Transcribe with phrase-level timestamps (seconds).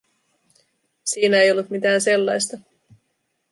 [1.03, 2.57] Siinä ei ollut mitään sellaista.